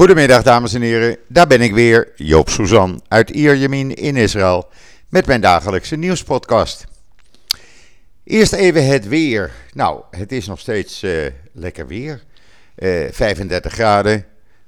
[0.00, 4.68] Goedemiddag dames en heren, daar ben ik weer, Joop Suzan uit Ierjemien in Israël
[5.08, 6.84] met mijn dagelijkse nieuwspodcast.
[8.24, 9.52] Eerst even het weer.
[9.72, 12.22] Nou, het is nog steeds uh, lekker weer.
[12.76, 14.26] Uh, eh, 35 graden,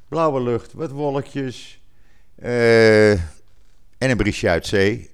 [0.09, 1.81] blauwe lucht, wat wolkjes
[2.43, 3.21] uh, en
[3.99, 5.11] een briesje uit zee.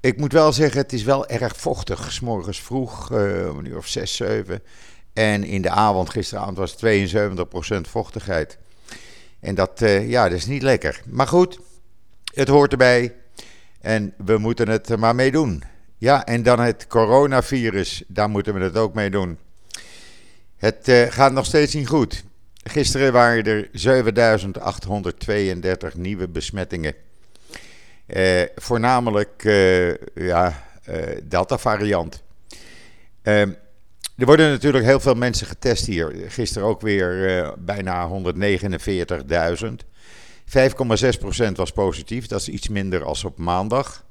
[0.00, 2.12] Ik moet wel zeggen, het is wel erg vochtig.
[2.12, 3.10] S morgens vroeg,
[3.50, 4.62] om of 6, 7.
[5.12, 8.58] En in de avond, gisteravond, was 72% vochtigheid.
[9.44, 11.00] En dat, uh, ja, dat is niet lekker.
[11.06, 11.60] Maar goed,
[12.34, 13.14] het hoort erbij.
[13.80, 15.62] En we moeten het er maar mee doen.
[15.98, 19.38] Ja, en dan het coronavirus, daar moeten we het ook mee doen.
[20.56, 22.24] Het uh, gaat nog steeds niet goed.
[22.62, 26.94] Gisteren waren er 7832 nieuwe besmettingen.
[28.06, 29.42] Uh, voornamelijk
[30.14, 30.64] ja,
[31.22, 32.22] Delta-variant.
[34.16, 36.14] Er worden natuurlijk heel veel mensen getest hier.
[36.28, 39.66] Gisteren ook weer uh, bijna 149.000.
[40.46, 44.04] 5,6% was positief, dat is iets minder als op maandag.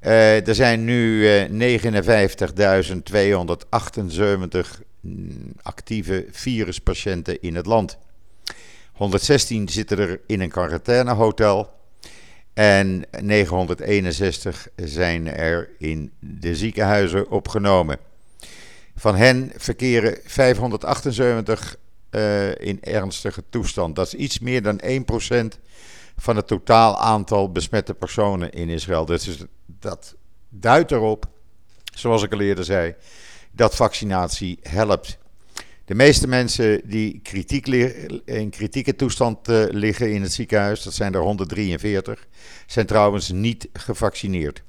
[0.00, 1.80] Uh, er zijn nu uh, 59.278
[5.62, 7.98] actieve viruspatiënten in het land.
[8.92, 11.70] 116 zitten er in een quarantainehotel.
[12.52, 17.98] En 961 zijn er in de ziekenhuizen opgenomen.
[19.04, 21.76] Van hen verkeren 578
[22.10, 23.96] uh, eh, in ernstige toestand.
[23.96, 25.58] Dat is iets meer dan 1%
[26.16, 29.04] van het totaal aantal besmette personen in Israël.
[29.04, 30.14] Dus dat
[30.48, 31.26] duidt erop,
[31.94, 32.94] zoals ik al eerder zei,
[33.50, 35.18] dat vaccinatie helpt.
[35.84, 37.66] De meeste mensen die kritiek
[38.24, 42.26] in kritieke toestand uh, liggen in het ziekenhuis, dat zijn er 143,
[42.66, 44.62] zijn trouwens niet gevaccineerd.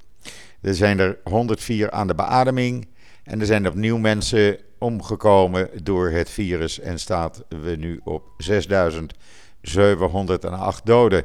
[0.66, 2.88] Er zijn er 104 aan de beademing
[3.24, 10.86] en er zijn opnieuw mensen omgekomen door het virus en staat we nu op 6708
[10.86, 11.24] doden.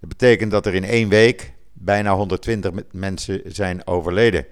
[0.00, 4.46] Dat betekent dat er in één week bijna 120 mensen zijn overleden.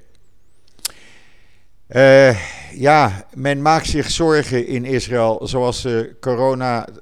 [1.88, 2.36] Uh,
[2.72, 6.96] ja, men maakt zich zorgen in Israël, zoals uh, corona, uh,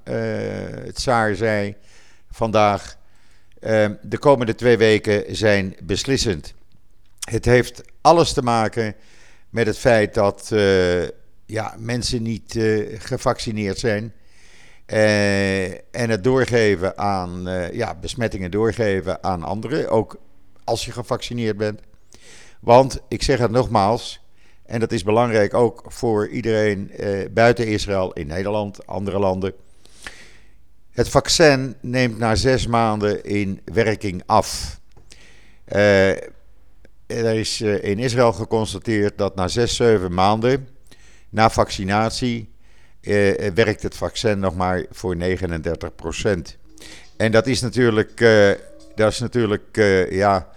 [0.84, 1.74] het Tsaar zei
[2.30, 2.96] vandaag.
[4.02, 6.56] de komende twee weken zijn beslissend.
[7.28, 8.94] Het heeft alles te maken
[9.50, 11.02] met het feit dat uh,
[11.46, 14.12] ja, mensen niet uh, gevaccineerd zijn.
[14.86, 20.20] Uh, en het doorgeven aan ja, besmettingen doorgeven aan anderen, ook
[20.64, 21.80] als je gevaccineerd bent.
[22.60, 24.20] Want ik zeg het nogmaals,
[24.66, 26.92] en dat is belangrijk ook voor iedereen
[27.30, 29.52] buiten Israël, in Nederland, andere landen.
[30.90, 34.80] Het vaccin neemt na zes maanden in werking af.
[37.08, 40.68] Er is eh, in Israël geconstateerd dat na 6, 7 maanden
[41.28, 42.52] na vaccinatie
[43.00, 46.56] eh, eh, werkt het vaccin nog maar voor 39%
[47.16, 48.50] En dat is natuurlijk, uh,
[48.94, 50.48] dat is natuurlijk uh, ja,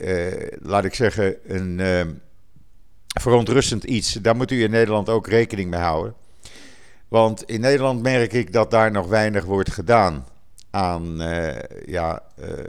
[0.00, 1.80] uh, laat ik zeggen, een
[3.20, 4.12] verontrustend iets.
[4.12, 6.14] Daar moet u in Nederland ook rekening mee houden.
[7.08, 10.26] Want in Nederland merk ik dat daar nog weinig wordt gedaan
[10.70, 11.16] aan
[11.86, 12.22] ja,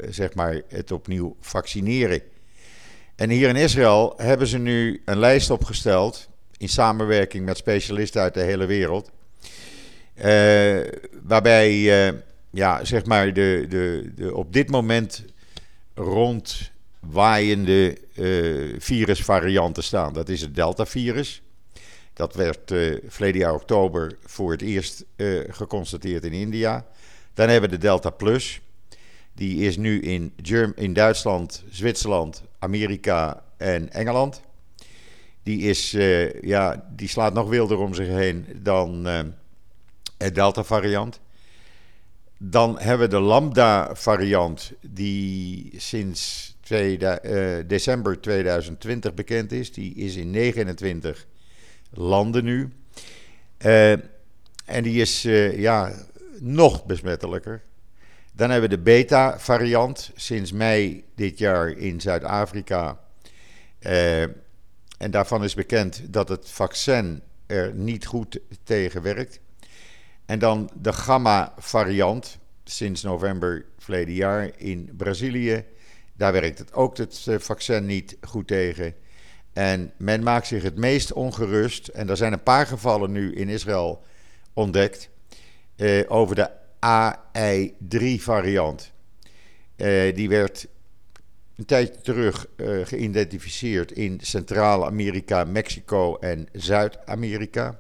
[0.10, 2.22] zeg maar het opnieuw vaccineren.
[3.22, 8.34] En hier in Israël hebben ze nu een lijst opgesteld, in samenwerking met specialisten uit
[8.34, 9.12] de hele wereld,
[10.16, 10.80] uh,
[11.24, 12.12] waarbij uh,
[12.50, 15.26] ja, zeg maar de, de, de op dit moment
[15.96, 20.14] rondwaaiende uh, virusvarianten staan.
[20.14, 21.42] Dat is het Delta-virus.
[22.14, 22.74] Dat werd
[23.08, 25.06] verleden jaar oktober voor het eerst
[25.48, 26.86] geconstateerd in India.
[27.34, 28.62] Dan hebben we de Delta Plus.
[29.42, 34.42] Die is nu in, Germ in Duitsland, Zwitserland, Amerika en Engeland.
[35.44, 39.20] Die, is, uh, ja, die slaat nog wilder om zich heen dan uh,
[40.18, 41.20] het Delta-variant.
[42.38, 47.10] Dan hebben we de Lambda-variant, die sinds uh,
[47.68, 49.72] december 2020 bekend is.
[49.72, 51.28] Die is in 29
[51.90, 52.74] landen nu.
[54.66, 55.22] en die is
[55.56, 55.92] ja,
[56.40, 57.62] nog besmettelijker.
[58.32, 63.00] Dan hebben we de beta-variant sinds mei dit jaar in Zuid-Afrika.
[63.80, 64.22] Uh,
[64.98, 69.40] en daarvan is bekend dat het vaccin er niet goed tegen werkt.
[70.26, 75.66] En dan de gamma-variant sinds november verleden jaar in Brazilië.
[76.14, 78.96] Daar werkt het ook het eh, vaccin niet goed tegen.
[79.54, 81.88] En men maakt zich het meest ongerust.
[81.88, 84.04] En er zijn een paar gevallen nu in Israël
[84.54, 85.10] ontdekt.
[85.76, 86.50] Uh, over de
[86.86, 88.92] AI3-variant.
[89.78, 90.68] Uh, eh, die werd
[91.56, 97.80] een tijd terug uh, geïdentificeerd in Centraal-Amerika, Mexico en Zuid-Amerika.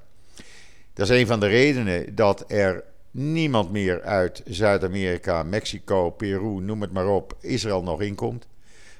[0.94, 6.81] Dat is een van de redenen dat er niemand meer uit Zuid-Amerika, Mexico, Peru, noem
[6.81, 8.47] het maar op, Israël nog inkomt.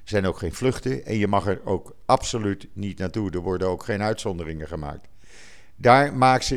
[0.04, 3.32] Er zijn ook geen vluchten en je mag er ook absoluut niet naartoe.
[3.32, 5.08] Er worden ook geen uitzonderingen gemaakt.
[5.76, 6.54] Daar maakt,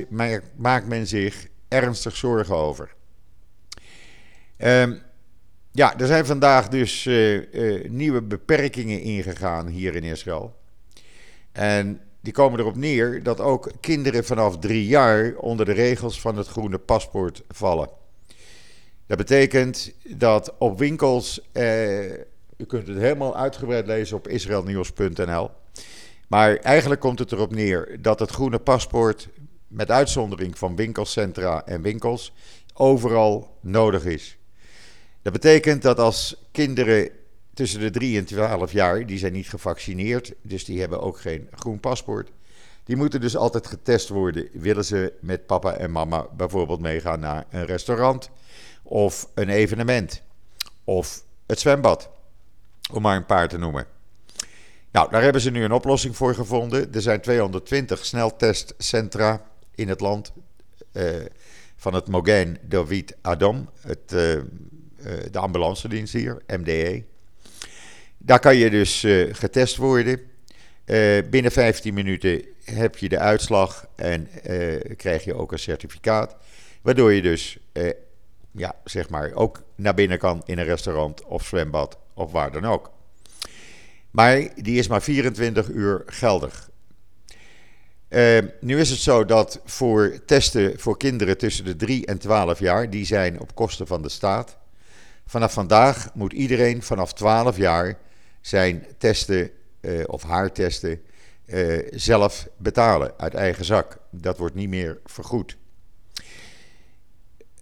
[0.57, 2.95] maakt men zich ernstig zorgen over.
[4.59, 5.03] Um,
[5.73, 10.55] ja, er zijn vandaag dus uh, uh, nieuwe beperkingen ingegaan hier in Israël.
[11.53, 16.37] En die komen erop neer dat ook kinderen vanaf drie jaar onder de regels van
[16.37, 17.89] het groene paspoort vallen.
[19.07, 22.13] Dat betekent dat op winkels, uh,
[22.57, 25.51] u kunt het helemaal uitgebreid lezen op israelnieuws.nl.
[26.29, 29.29] Maar eigenlijk komt het erop neer dat het groene paspoort,
[29.69, 32.33] met uitzondering van winkelcentra en winkels,
[32.75, 34.39] overal nodig is.
[35.25, 37.11] Dat betekent dat als kinderen
[37.55, 41.49] tussen de 3 en 12 jaar, die zijn niet gevaccineerd, dus die hebben ook geen
[41.51, 42.31] groen paspoort.
[42.85, 44.49] Die moeten dus altijd getest worden.
[44.53, 48.31] Willen ze met papa en mama bijvoorbeeld meegaan naar een restaurant
[48.83, 50.23] of een evenement
[50.85, 52.11] of het zwembad,
[52.93, 53.87] om maar een paar te noemen.
[54.91, 56.95] Nou, daar hebben ze nu een oplossing voor gevonden.
[56.95, 60.33] Er zijn 220 sneltestcentra in het land
[60.93, 61.05] uh,
[61.77, 64.39] van het Mogen David Adom, het eh,
[65.31, 67.05] de ambulance dienst hier, MDE.
[68.19, 70.21] Daar kan je dus eh, getest worden.
[70.85, 74.29] Eh, binnen 15 minuten heb je de uitslag en
[74.97, 76.37] krijg je ook een certificaat.
[76.83, 77.59] Waardoor je dus
[78.51, 82.65] ja, zeg maar ook naar binnen kan in een restaurant of zwembad of waar dan
[82.65, 82.93] ook.
[84.11, 86.71] Maar die is maar 24 uur geldig.
[88.61, 92.91] nu is het zo dat voor testen voor kinderen tussen de 3 en 12 jaar,
[92.91, 94.59] die zijn op kosten van de staat.
[95.27, 97.99] Vanaf vandaag moet iedereen vanaf 12 jaar
[98.41, 99.51] zijn testen
[99.81, 101.03] uh, of haar testen
[101.47, 103.99] uh, zelf betalen uit eigen zak.
[104.11, 105.57] Dat wordt niet meer vergoed.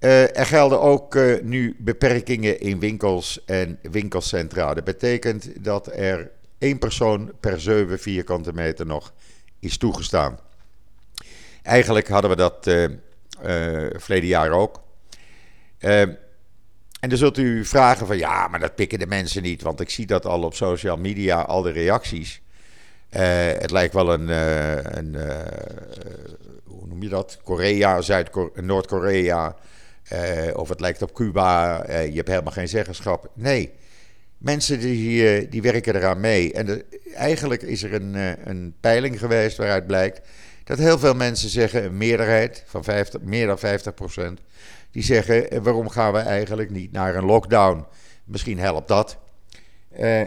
[0.01, 4.75] Uh, er gelden ook nu beperkingen in winkels en winkelcentra.
[4.75, 9.13] Dat betekent dat er één persoon per 7 vierkante meter nog
[9.59, 10.39] is toegestaan.
[11.63, 12.71] Eigenlijk hadden we dat
[14.03, 14.81] verleden jaar ook.
[17.03, 19.91] En dan zult u vragen van ja, maar dat pikken de mensen niet, want ik
[19.91, 22.43] zie dat al op social media, al de reacties.
[23.11, 23.21] Uh,
[23.59, 25.37] het lijkt wel een, uh, een uh,
[26.65, 27.39] hoe noem je dat?
[27.45, 28.01] Korea,
[28.55, 29.57] Noord-Korea,
[30.55, 31.85] of het lijkt op Cuba.
[31.87, 33.31] je hebt helemaal geen zeggenschap.
[33.35, 33.73] Nee,
[34.39, 36.53] mensen die, die werken eraan mee.
[36.53, 36.83] En
[37.15, 38.15] eigenlijk is er een,
[38.49, 40.21] een peiling geweest waaruit blijkt
[40.65, 44.41] dat heel veel mensen zeggen, een meerderheid van 50, meer dan 50 procent
[44.91, 47.87] die zeggen: eh, waarom gaan we eigenlijk niet naar een lockdown?
[48.25, 49.19] Misschien helpt dat.
[49.99, 50.23] Uh,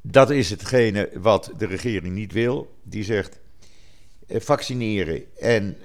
[0.00, 2.76] dat is hetgene wat de regering niet wil.
[2.82, 3.38] Die zegt:
[4.26, 5.76] uh, vaccineren en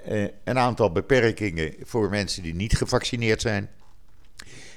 [0.44, 3.70] een aantal beperkingen voor mensen die niet gevaccineerd zijn.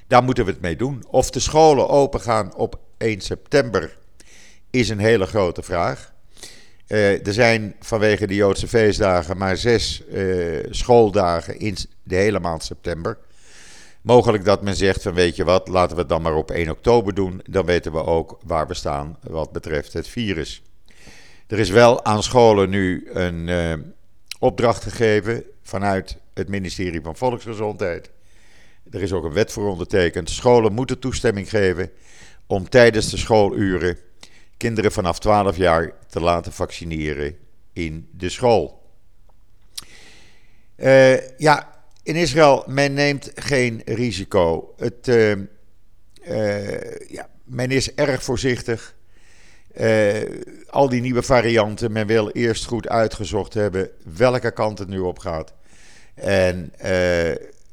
[0.07, 1.05] Daar moeten we het mee doen.
[1.11, 3.99] Of de scholen open gaan op 1 september
[4.71, 6.15] is een hele grote vraag.
[6.89, 12.65] Uh, er zijn vanwege de Joodse feestdagen maar zes uh, schooldagen in de hele maand
[12.65, 13.19] september.
[14.01, 16.71] Mogelijk dat men zegt van weet je wat, laten we het dan maar op 1
[16.71, 17.43] oktober doen.
[17.45, 20.63] Dan weten we ook waar we staan wat betreft het virus.
[21.47, 23.73] Er is wel aan scholen nu een uh,
[24.39, 28.11] opdracht gegeven vanuit het ministerie van Volksgezondheid.
[28.91, 30.31] Er is ook een wet voor ondertekend.
[30.31, 31.91] Scholen moeten toestemming geven
[32.47, 33.99] om tijdens de schooluren
[34.57, 37.37] kinderen vanaf 12 jaar te laten vaccineren
[37.73, 38.85] in de school.
[40.77, 44.75] Uh, ja, in Israël, men neemt geen risico.
[44.77, 45.31] Het, uh,
[46.29, 48.95] uh, ja, men is erg voorzichtig.
[50.67, 55.19] al die nieuwe varianten, men wil eerst goed uitgezocht hebben welke kant het nu op
[55.19, 55.53] gaat.
[56.15, 56.73] En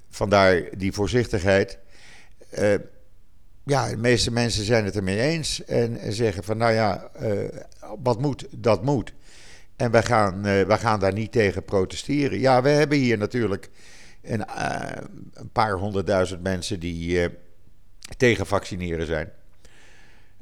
[0.09, 1.77] vandaar die voorzichtigheid
[3.65, 7.47] ja, de meeste mensen zijn het ermee eens en zeggen van nou ja, uh,
[8.03, 9.13] wat moet, dat moet.
[9.75, 12.39] En wij gaan, uh, gaan daar niet tegen protesteren.
[12.39, 13.69] Ja, we hebben hier natuurlijk
[14.21, 14.89] een, uh,
[15.33, 17.29] een paar honderdduizend mensen die
[18.17, 19.31] tegen vaccineren zijn.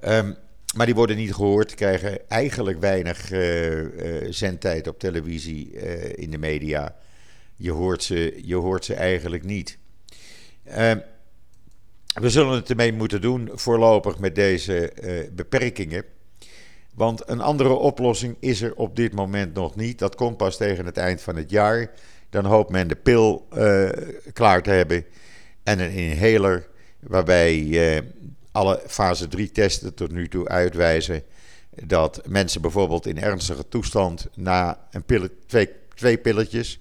[0.04, 0.36] Um,
[0.76, 3.32] maar die worden niet gehoord, krijgen eigenlijk weinig
[4.30, 5.72] zendtijd op televisie,
[6.16, 6.96] in de media.
[7.56, 9.78] Je hoort ze, je hoort ze eigenlijk niet.
[12.22, 16.04] We zullen het ermee moeten doen voorlopig met deze uh, beperkingen.
[16.94, 20.00] Want een andere oplossing is er op dit moment nog niet.
[20.00, 21.92] Dat komt pas tegen het eind van het jaar.
[22.30, 23.90] Dan hoopt men de pil uh,
[24.34, 25.06] klaar te hebben
[25.64, 26.68] en een inhaler
[27.00, 28.02] waarbij uh,
[28.52, 31.24] alle fase 3 testen tot nu toe uitwijzen
[31.86, 36.80] dat mensen bijvoorbeeld in ernstige toestand na een pillet, twee, twee pilletjes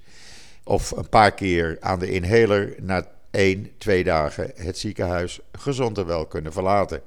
[0.64, 6.06] of een paar keer aan de inhaler na één, twee dagen het ziekenhuis gezond en
[6.06, 7.02] wel kunnen verlaten.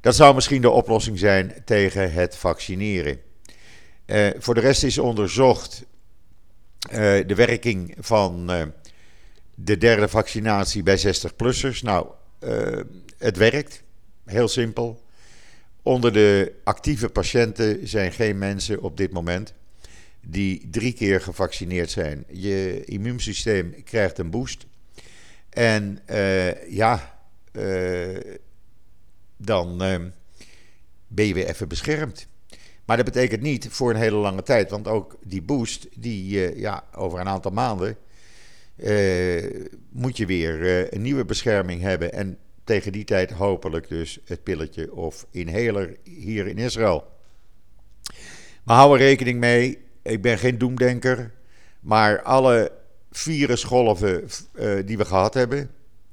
[0.00, 3.20] Dat zou misschien de oplossing zijn tegen het vaccineren.
[4.06, 5.84] Uh, voor de rest is onderzocht
[6.86, 6.92] uh,
[7.26, 8.62] de werking van uh,
[9.54, 11.80] de derde vaccinatie bij 60-plussers.
[11.82, 12.06] Nou,
[13.18, 13.82] het werkt.
[14.24, 15.02] Heel simpel.
[15.82, 19.54] Onder de actieve patiënten zijn geen mensen op dit moment
[20.26, 22.24] die drie keer gevaccineerd zijn.
[22.30, 24.66] Je immuunsysteem krijgt een boost.
[25.54, 27.18] En uh, ja,
[27.52, 28.20] uh,
[29.36, 29.96] dan uh,
[31.06, 32.26] ben je weer even beschermd.
[32.84, 34.70] Maar dat betekent niet voor een hele lange tijd.
[34.70, 37.96] Want ook die boost, die ja, over een aantal maanden
[39.90, 42.12] moet je weer een nieuwe bescherming hebben.
[42.12, 47.04] En tegen die tijd hopelijk dus het pilletje of inhaler hier in Israël.
[48.64, 51.32] Maar hou er rekening mee, ik ben geen doemdenker,
[51.80, 52.72] maar alle
[53.16, 55.70] virusgolven uh, die we gehad hebben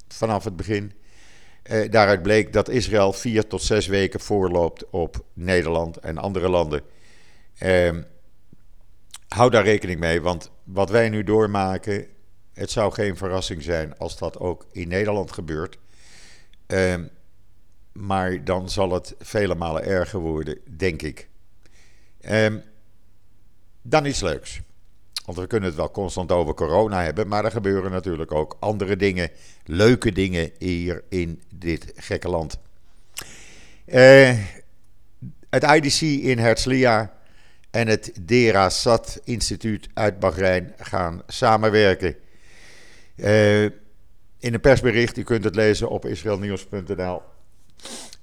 [0.07, 0.91] vanaf het begin,
[1.71, 6.81] uh, daaruit bleek dat Israël vier tot zes weken voorloopt op Nederland en andere landen.
[7.59, 7.97] Uh,
[9.27, 12.07] hou daar rekening mee, want wat wij nu doormaken,
[12.53, 15.77] het zou geen verrassing zijn als dat ook in Nederland gebeurt.
[16.67, 17.07] Ehm,
[17.91, 21.29] maar dan zal het vele malen erger worden, denk ik.
[22.21, 22.57] Ehm,
[23.81, 24.61] dan iets leuks.
[25.31, 28.95] Want we kunnen het wel constant over corona hebben, maar er gebeuren natuurlijk ook andere
[28.95, 29.29] dingen,
[29.65, 32.59] leuke dingen hier in dit gekke land.
[33.85, 34.37] Uh,
[35.49, 37.13] het IDC in Herzliya
[37.69, 42.15] en het Dera Sat Instituut uit Bahrein gaan samenwerken.
[43.15, 43.73] Uh, in
[44.53, 47.21] een persbericht, u kunt het lezen op israelnieuws.nl,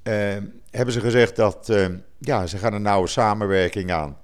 [0.02, 0.36] uh,
[0.70, 1.72] hebben ze gezegd dat
[2.18, 4.16] ja, ze gaan een nauwe samenwerking aan.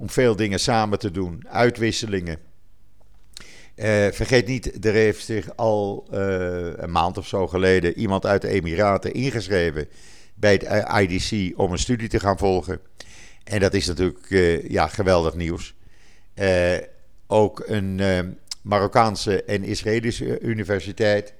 [0.00, 2.38] Om veel dingen samen te doen, uitwisselingen.
[3.76, 6.06] Uh, vergeet niet, er heeft zich al
[6.76, 9.88] een maand of zo geleden iemand uit de Emiraten ingeschreven
[10.34, 12.80] bij het IDC om een studie te gaan volgen.
[13.44, 14.26] En dat is natuurlijk
[14.68, 15.74] ja, geweldig nieuws.
[17.26, 18.00] ook een
[18.62, 21.34] Marokkaanse en Israëlische universiteit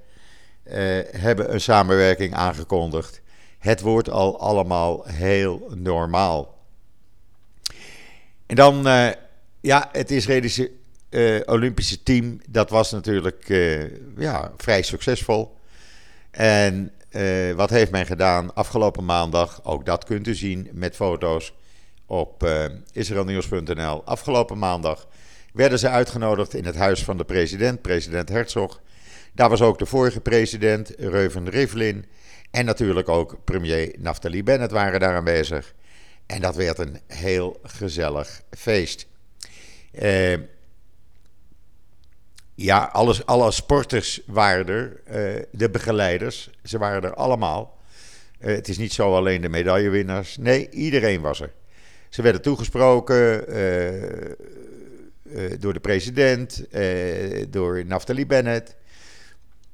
[1.11, 3.21] hebben een samenwerking aangekondigd.
[3.59, 6.59] Het wordt al allemaal heel normaal.
[8.51, 9.09] En dan, uh,
[9.61, 10.71] ja, het Israëlische
[11.11, 13.49] uh, Olympische team, dat was natuurlijk
[14.17, 15.57] ja, vrij succesvol.
[16.31, 16.93] En
[17.57, 19.65] wat heeft men gedaan afgelopen maandag?
[19.65, 21.53] Ook dat kunt u zien met foto's
[22.07, 22.49] op
[22.93, 24.05] israelnieuws.nl.
[24.05, 25.09] Afgelopen maandag
[25.53, 28.81] werden ze uitgenodigd in het huis van de president, president Herzog.
[29.33, 32.05] Daar was ook de vorige president, Reuven Rivlin.
[32.51, 35.75] En natuurlijk ook premier Naftali Bennett waren daar aanwezig.
[36.31, 39.07] En dat werd een heel gezellig feest.
[39.93, 40.37] Uh,
[42.55, 45.01] ja, alles, alle sporters waren er.
[45.07, 47.79] Uh, de begeleiders, ze waren er allemaal.
[48.41, 50.37] Uh, het is niet zo alleen de medaillewinnaars.
[50.37, 51.53] Nee, iedereen was er.
[52.09, 53.45] Ze werden toegesproken
[55.59, 56.65] door de president,
[57.49, 58.77] door Naftali Bennett.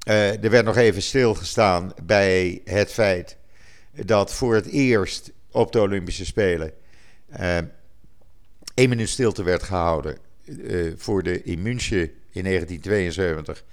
[0.05, 3.37] Er werd nog even stilgestaan bij het feit
[3.91, 6.73] dat voor het eerst op de Olympische Spelen
[8.73, 10.17] één minuut stilte werd gehouden
[10.95, 13.63] voor de in München in 1972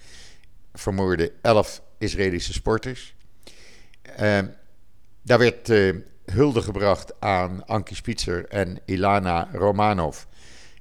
[0.72, 3.14] vermoorde elf Israëlische sporters.
[5.22, 5.68] daar werd
[6.24, 10.22] hulde gebracht aan Ankie Spitzer en Ilana Romanov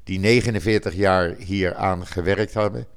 [0.04, 2.88] die 49 jaar hier aan gewerkt hadden.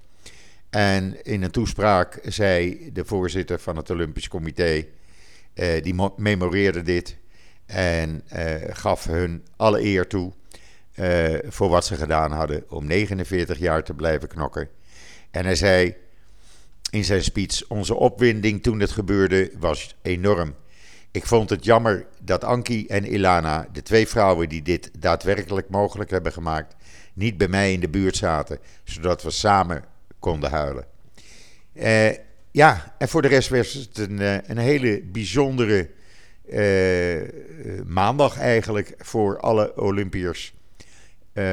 [0.70, 4.86] En in een toespraak zei de voorzitter van het Olympisch Comité,
[5.82, 7.16] die memoreerde dit
[7.66, 10.32] en uh, gaf hun alle eer toe
[10.94, 14.68] uh, voor wat ze gedaan hadden om 49 jaar te blijven knokken.
[15.30, 15.94] En hij zei
[16.90, 20.54] in zijn speech: Onze opwinding toen het gebeurde was enorm.
[21.11, 26.11] Ik vond het jammer dat Anki en Ilana, de twee vrouwen die dit daadwerkelijk mogelijk
[26.11, 26.75] hebben gemaakt,
[27.14, 29.85] niet bij mij in de buurt zaten, zodat we samen
[30.18, 30.85] konden huilen.
[31.73, 32.11] Uh,
[32.50, 35.90] ja, en voor de rest was het een, eh, een hele bijzondere
[36.48, 37.22] uh,
[37.86, 40.54] maandag eigenlijk voor alle Olympiërs.
[41.34, 41.52] Uh,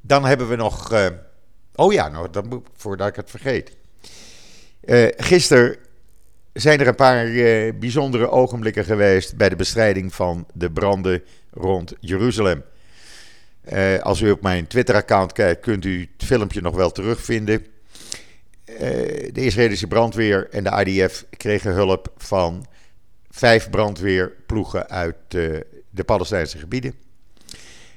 [0.00, 0.92] dan hebben we nog.
[1.74, 3.76] oh ja, nou, dat moet, voordat ik het vergeet.
[5.16, 5.76] gisteren
[6.52, 7.26] zijn er een paar
[7.78, 12.62] bijzondere ogenblikken geweest bij de bestrijding van de branden rond Jeruzalem.
[14.02, 17.66] Als u op mijn Twitter-account kijkt, kunt u het filmpje nog wel terugvinden.
[18.64, 22.66] De Israëlische brandweer en de IDF kregen hulp van
[23.32, 25.60] vijf brandweerploegen uit uh,
[25.90, 26.94] de Palestijnse gebieden.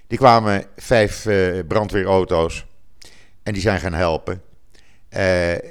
[0.07, 1.27] Die kwamen vijf
[1.67, 2.65] brandweerauto's
[3.43, 4.41] En die zijn gaan helpen.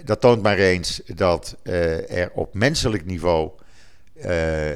[0.04, 3.50] dat toont maar eens dat er op menselijk niveau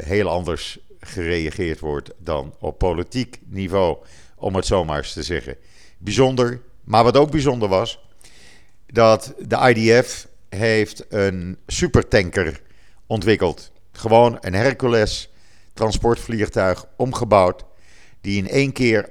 [0.02, 3.98] heel anders gereageerd wordt dan op politiek niveau,
[4.36, 5.56] om het zomaar eens te zeggen.
[5.98, 8.00] Bijzonder, maar wat ook bijzonder was,
[8.86, 12.60] dat de IDF heeft een supertanker
[13.06, 13.70] ontwikkeld.
[13.98, 15.30] Gewoon een Hercules
[15.74, 17.64] transportvliegtuig omgebouwd.
[18.20, 19.08] Die in één keer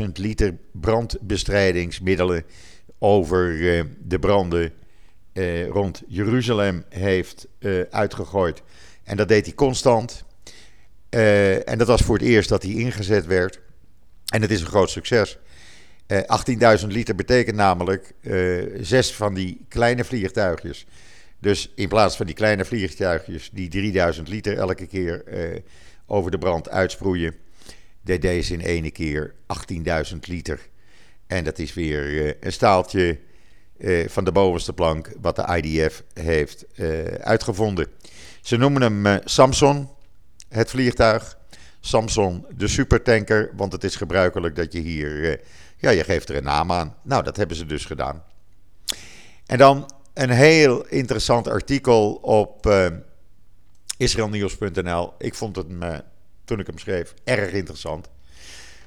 [0.00, 2.44] 18.000 liter brandbestrijdingsmiddelen
[2.98, 4.72] over eh, de branden
[5.32, 8.62] eh, rond Jeruzalem heeft uh, uitgegooid.
[9.04, 10.24] En dat deed hij constant.
[11.10, 13.60] en dat was voor het eerst dat hij ingezet werd.
[14.26, 15.38] En het is een groot succes.
[16.80, 18.14] 18.000 liter betekent namelijk
[18.80, 20.86] zes van die kleine vliegtuigjes
[21.38, 25.60] dus in plaats van die kleine vliegtuigjes die 3000 liter elke keer eh,
[26.06, 27.34] over de brand uitsproeien,
[28.02, 29.34] deed deze in ene keer
[30.12, 30.60] 18.000 liter.
[31.26, 33.18] En dat is weer eh, een staaltje
[33.78, 36.64] eh, van de bovenste plank wat de IDF heeft
[37.20, 37.86] uitgevonden.
[38.40, 39.88] Ze noemen hem Samson,
[40.48, 41.38] het vliegtuig.
[41.80, 45.40] Samson, de supertanker, want het is gebruikelijk dat je hier,
[45.76, 46.96] ja, je geeft er een naam aan.
[47.02, 48.24] Nou, dat hebben ze dus gedaan.
[49.46, 52.86] En dan een heel interessant artikel op uh,
[53.96, 55.12] israelnieuws.nl.
[55.18, 56.02] Ik vond het, me,
[56.44, 58.08] toen ik hem schreef, erg interessant.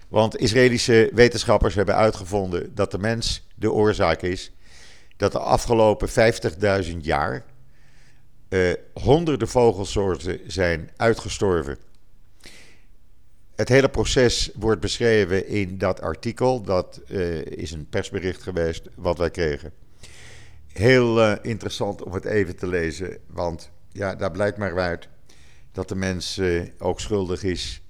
[0.07, 4.51] Want Israëlische wetenschappers hebben uitgevonden dat de mens de oorzaak is
[5.17, 6.09] dat de afgelopen
[6.85, 7.45] 50.000 jaar
[8.49, 11.77] uh, honderden vogelsoorten zijn uitgestorven.
[13.55, 16.61] Het hele proces wordt beschreven in dat artikel.
[16.61, 19.73] Dat uh, is een persbericht geweest wat wij kregen
[20.73, 23.17] heel uh, interessant om het even te lezen.
[23.27, 25.07] Want ja, daar blijkt maar uit
[25.71, 27.81] dat de mens uh, ook schuldig is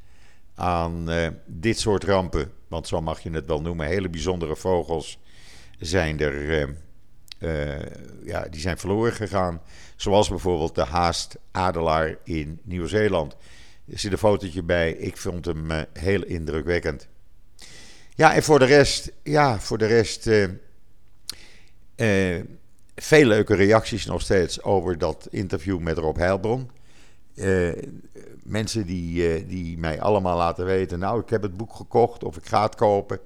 [0.55, 2.51] aan uh, dit soort rampen.
[2.67, 3.87] Want zo mag je het wel noemen.
[3.87, 5.19] Hele bijzondere vogels
[5.79, 6.75] zijn er.
[8.23, 9.61] ja, die zijn verloren gegaan.
[9.95, 13.35] Zoals bijvoorbeeld de haast-adelaar in Nieuw-Zeeland.
[13.91, 14.91] Er zit een fotootje bij.
[14.91, 17.07] Ik vond hem heel indrukwekkend.
[18.15, 20.29] Ja, en voor de rest, ja, voor de rest
[23.03, 26.69] veel leuke reacties nog steeds over dat interview met Rob Heilbron.
[27.35, 27.71] Uh,
[28.43, 32.37] mensen die, uh, die mij allemaal laten weten: Nou, ik heb het boek gekocht of
[32.37, 33.19] ik ga het kopen.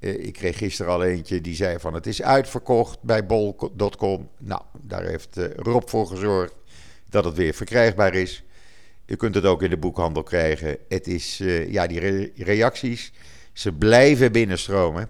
[0.00, 4.28] Uh, ik kreeg gisteren al eentje die zei: van Het is uitverkocht bij bol.com.
[4.38, 6.54] Nou, daar heeft Rob voor gezorgd
[7.08, 8.44] dat het weer verkrijgbaar is.
[9.06, 10.78] U kunt het ook in de boekhandel krijgen.
[10.88, 11.36] Het is,
[11.68, 13.12] ja, die re reacties,
[13.52, 15.08] ze blijven binnenstromen.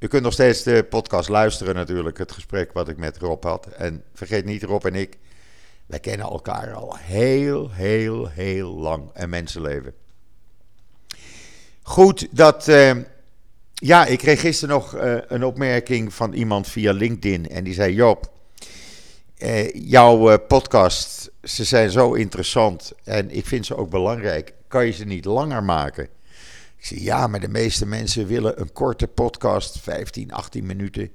[0.00, 3.66] U kunt nog steeds de podcast luisteren natuurlijk, het gesprek wat ik met Rob had.
[3.66, 5.18] En vergeet niet, Rob en ik,
[5.86, 9.94] wij kennen elkaar al heel, heel, heel lang een mensenleven.
[11.82, 12.68] Goed, dat...
[12.68, 12.96] Uh,
[13.74, 17.48] ja, ik kreeg gisteren nog uh, een opmerking van iemand via LinkedIn.
[17.48, 18.32] En die zei: Job,
[19.38, 22.92] uh, jouw podcast, ze zijn zo interessant.
[23.04, 24.52] En ik vind ze ook belangrijk.
[24.68, 26.08] Kan je ze niet langer maken?
[26.80, 31.10] Ik zeg, ja, maar de meeste mensen willen een korte podcast, 15, 18 minuten.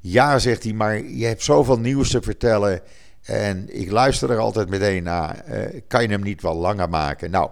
[0.00, 2.80] Ja, zegt hij, maar je hebt zoveel nieuws te vertellen.
[3.22, 5.44] En ik luister er altijd meteen naar.
[5.48, 7.30] Uh, kan je hem niet wel langer maken?
[7.30, 7.50] Nou,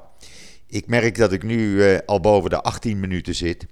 [0.66, 3.66] ik merk dat ik nu uh, al boven de 18 minuten zit.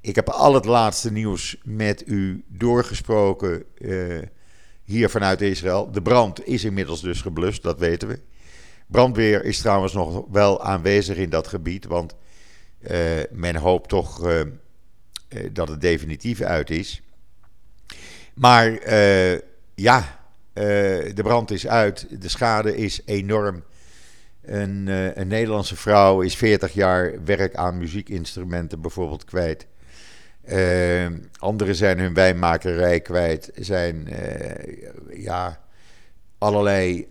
[0.00, 4.22] Ik heb al het laatste nieuws met u doorgesproken uh,
[4.84, 5.90] hier vanuit Israël.
[5.90, 8.20] De brand is inmiddels dus geblust, dat weten we.
[8.86, 12.14] Brandweer is trouwens nog wel aanwezig in dat gebied, want
[13.30, 14.40] men hoopt toch uh,
[15.52, 17.02] dat het definitief uit is.
[18.34, 18.90] Maar
[19.74, 20.18] ja,
[20.54, 22.06] de brand is uit.
[22.22, 23.64] De schade is enorm.
[24.42, 24.86] Een,
[25.20, 29.66] een, Nederlandse vrouw is 40 jaar werk aan muziekinstrumenten bijvoorbeeld kwijt.
[30.48, 31.06] Uh,
[31.38, 34.08] anderen zijn hun wijnmakerij kwijt, zijn
[35.10, 35.60] ja,
[36.38, 37.08] allerlei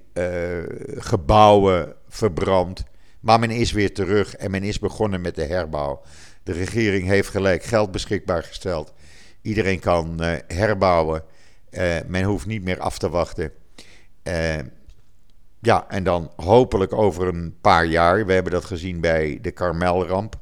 [0.97, 2.83] gebouwen verbrand.
[3.23, 6.01] Maar men is weer terug en men is begonnen met de herbouw.
[6.43, 8.93] De regering heeft gelijk geld beschikbaar gesteld.
[9.41, 11.23] Iedereen kan uh, herbouwen.
[11.71, 13.51] Uh, men hoeft niet meer af te wachten.
[14.23, 14.59] Uh,
[15.59, 18.25] ja, en dan hopelijk over een paar jaar.
[18.25, 20.35] We hebben dat gezien bij de Karmelramp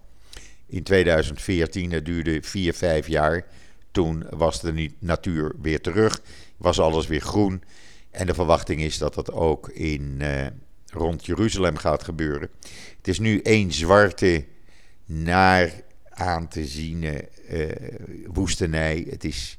[0.67, 1.91] in 2014.
[1.91, 3.46] Het duurde vier, vijf jaar.
[3.91, 6.22] Toen was de natuur weer terug.
[6.58, 7.63] Was alles weer groen.
[8.12, 10.22] En de verwachting is dat dat ook in
[10.91, 12.49] rond Jeruzalem gaat gebeuren.
[12.97, 14.45] Het is nu één zwarte,
[15.06, 15.71] naar
[16.10, 17.69] aan te zien uh,
[18.25, 19.08] woestenij.
[19.10, 19.58] Het is,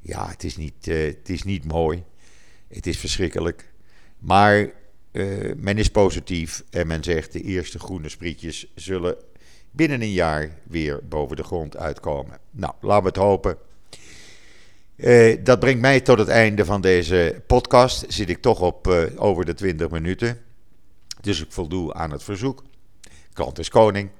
[0.00, 2.04] ja, het is, niet, uh, het is niet mooi.
[2.68, 3.72] Het is verschrikkelijk.
[4.18, 4.70] Maar
[5.12, 9.16] uh, men is positief en men zegt de eerste groene sprietjes zullen
[9.70, 12.38] binnen een jaar weer boven de grond uitkomen.
[12.50, 13.56] Nou, laten we het hopen.
[15.44, 18.04] Dat brengt mij tot het einde van deze podcast.
[18.08, 20.40] Zit ik toch op over de 20 minuten.
[21.24, 22.62] Dus ik voldoe aan het verzoek.
[23.32, 24.10] Klant is koning.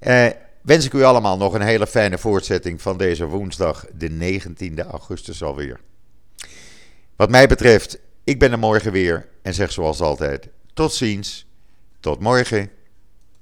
[0.00, 0.26] Uh,
[0.62, 5.42] wens ik u allemaal nog een hele fijne voortzetting van deze woensdag, de 19e augustus
[5.42, 5.80] alweer.
[7.16, 11.46] Wat mij betreft, ik ben er morgen weer en zeg zoals altijd: tot ziens,
[12.00, 12.70] tot morgen.